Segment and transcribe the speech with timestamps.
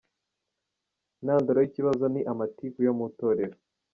[1.19, 3.55] Intandaro y’ikibazo ni amatiku yo mu Itorero